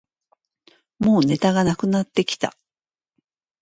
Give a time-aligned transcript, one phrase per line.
[0.97, 2.57] もうネタがなくなってきた